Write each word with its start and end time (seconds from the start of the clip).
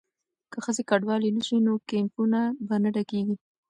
که 0.51 0.57
ښځې 0.65 0.83
کډوالې 0.89 1.29
نه 1.37 1.41
شي 1.47 1.57
نو 1.65 1.73
کیمپونه 1.89 2.39
به 2.67 2.75
نه 2.83 2.89
ډکیږي. 2.95 3.35